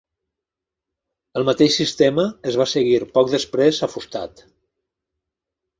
[1.41, 4.45] El mateix sistema es va seguir poc després a Fustat.